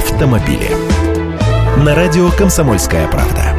автомобили. 0.00 0.70
На 1.84 1.94
радио 1.94 2.30
«Комсомольская 2.30 3.06
правда». 3.08 3.50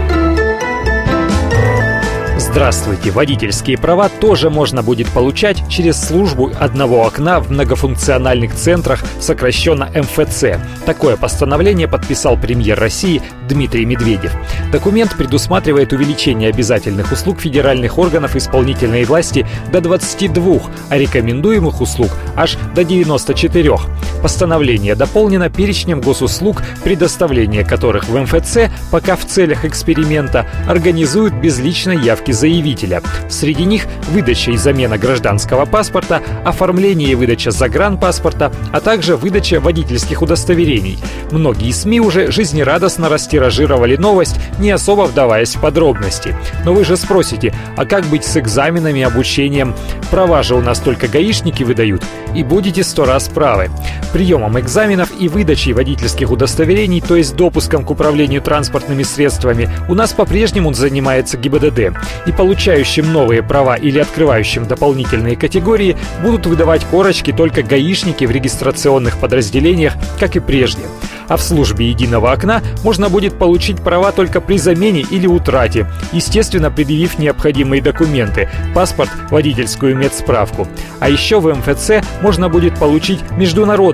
Здравствуйте! 2.52 3.12
Водительские 3.12 3.78
права 3.78 4.10
тоже 4.10 4.50
можно 4.50 4.82
будет 4.84 5.08
получать 5.08 5.64
через 5.70 6.04
службу 6.04 6.52
одного 6.60 7.06
окна 7.06 7.40
в 7.40 7.50
многофункциональных 7.50 8.56
центрах, 8.56 9.04
сокращенно 9.20 9.90
МФЦ. 9.96 10.60
Такое 10.86 11.16
постановление 11.16 11.88
подписал 11.88 12.36
премьер 12.38 12.78
России 12.78 13.22
Дмитрий 13.48 13.86
Медведев. 13.86 14.34
Документ 14.72 15.16
предусматривает 15.16 15.94
увеличение 15.94 16.50
обязательных 16.50 17.12
услуг 17.12 17.40
федеральных 17.40 17.98
органов 17.98 18.36
исполнительной 18.36 19.06
власти 19.06 19.48
до 19.72 19.80
22, 19.80 20.60
а 20.90 20.98
рекомендуемых 20.98 21.80
услуг 21.80 22.10
аж 22.36 22.58
до 22.76 22.84
94. 22.84 23.78
Постановление 24.22 24.96
дополнено 24.96 25.50
перечнем 25.50 26.00
госуслуг, 26.00 26.62
предоставление 26.84 27.66
которых 27.66 28.08
в 28.08 28.18
МФЦ 28.18 28.72
пока 28.92 29.16
в 29.16 29.26
целях 29.26 29.66
эксперимента 29.66 30.46
организуют 30.68 31.34
без 31.34 31.60
личной 31.60 31.98
явки 31.98 32.32
заявителя. 32.32 33.02
Среди 33.30 33.66
них 33.66 33.86
выдача 34.12 34.52
и 34.52 34.58
замена 34.58 34.98
гражданского 34.98 35.66
паспорта, 35.66 36.22
оформление 36.46 37.12
и 37.12 37.16
выдача 37.16 37.52
загранпаспорта, 37.52 38.52
а 38.72 38.80
также 38.80 39.16
выдача 39.16 39.60
водительских 39.60 40.22
удостоверений. 40.22 41.00
Многие 41.32 41.72
СМИ 41.72 42.00
уже 42.00 42.32
жизнерадостно 42.32 43.10
растиражировали 43.10 43.96
новость, 43.96 44.36
не 44.60 44.72
особо 44.72 45.04
вдаваясь 45.04 45.56
в 45.56 45.62
подробности. 45.62 46.36
Но 46.66 46.74
вы 46.74 46.86
же 46.86 46.98
спросите, 46.98 47.54
а 47.76 47.86
как 47.86 48.06
быть 48.06 48.26
с 48.26 48.38
экзаменами, 48.38 49.02
обучением? 49.02 49.74
Права 50.12 50.44
же 50.44 50.56
у 50.56 50.62
нас 50.62 50.80
только 50.80 51.08
гаишники 51.08 51.64
выдают. 51.64 52.04
И 52.36 52.44
будете 52.44 52.84
сто 52.84 53.06
раз 53.06 53.28
правы. 53.28 53.70
Приемом 54.14 54.60
экзаменов 54.60 55.10
и 55.18 55.30
выдачей 55.30 55.72
водительских 55.72 56.32
удостоверений, 56.32 57.00
то 57.00 57.16
есть 57.16 57.36
допуском 57.36 57.86
к 57.86 57.92
управлению 57.92 58.42
транспортными 58.42 59.04
средствами, 59.04 59.70
у 59.88 59.94
нас 59.94 60.12
по-прежнему 60.12 60.74
занимается 60.74 61.38
ГИБДД 61.38 61.98
и 62.26 62.32
получающим 62.32 63.12
новые 63.14 63.42
права 63.42 63.76
или 63.76 64.00
открывающим 64.00 64.68
дополнительные 64.68 65.38
категории 65.38 65.96
будут 66.22 66.46
выдавать 66.46 66.84
корочки 66.86 67.32
только 67.32 67.64
гаишники 67.64 68.26
в 68.26 68.32
регистрационных 68.32 69.18
подразделениях, 69.18 69.94
как 70.20 70.36
и 70.36 70.40
прежде. 70.40 70.84
А 71.32 71.38
в 71.38 71.42
службе 71.42 71.90
единого 71.90 72.34
окна 72.34 72.62
можно 72.84 73.08
будет 73.08 73.40
получить 73.40 73.82
права 73.82 74.12
только 74.12 74.42
при 74.42 74.58
замене 74.58 75.06
или 75.10 75.28
утрате, 75.28 75.88
естественно, 76.12 76.70
предъявив 76.70 77.20
необходимые 77.20 77.82
документы– 77.82 78.50
паспорт, 78.76 79.10
водительскую 79.30 79.96
медсправку. 79.96 80.68
А 81.00 81.10
еще 81.10 81.40
в 81.40 81.48
МФЦ 81.48 82.06
можно 82.22 82.50
будет 82.50 82.78
получить 82.78 83.22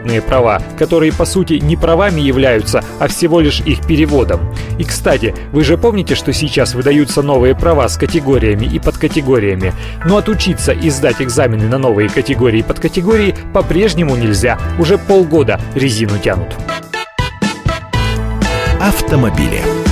международные 0.07 0.21
права, 0.21 0.61
которые 0.77 1.13
по 1.13 1.25
сути 1.25 1.53
не 1.53 1.75
правами 1.75 2.21
являются, 2.21 2.83
а 2.99 3.07
всего 3.07 3.39
лишь 3.39 3.61
их 3.61 3.85
переводом. 3.85 4.39
И 4.79 4.83
кстати, 4.83 5.35
вы 5.51 5.63
же 5.63 5.77
помните, 5.77 6.15
что 6.15 6.33
сейчас 6.33 6.73
выдаются 6.73 7.21
новые 7.21 7.55
права 7.55 7.87
с 7.87 7.97
категориями 7.97 8.65
и 8.65 8.79
подкатегориями. 8.79 9.73
Но 10.05 10.17
отучиться 10.17 10.71
и 10.71 10.89
сдать 10.89 11.21
экзамены 11.21 11.67
на 11.67 11.77
новые 11.77 12.09
категории 12.09 12.59
и 12.59 12.63
подкатегории 12.63 13.35
по-прежнему 13.53 14.15
нельзя. 14.15 14.57
Уже 14.79 14.97
полгода 14.97 15.59
резину 15.75 16.17
тянут. 16.17 16.55
Автомобили. 18.79 19.86